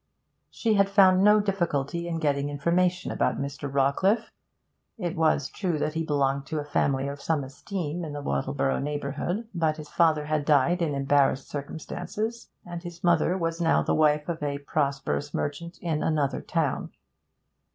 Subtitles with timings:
[0.49, 3.71] She had found no difficulty in getting information about Mr.
[3.71, 4.31] Rawcliffe.
[4.97, 8.81] It was true that he belonged to a family of some esteem in the Wattleborough
[8.81, 13.93] neighbourhood, but his father had died in embarrassed circumstances, and his mother was now the
[13.93, 16.89] wife of a prosperous merchant in another town.